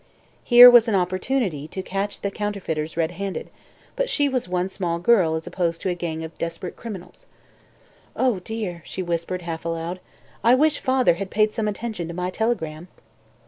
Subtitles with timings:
[0.43, 3.51] Here was an opportunity to catch the counterfeiters redhanded,
[3.95, 7.27] but she was one small girl as opposed to a gang of desperate criminals.
[8.15, 9.99] "Oh, dear!" she whispered, half aloud,
[10.43, 12.87] "I wish father had paid some attention to my telegram."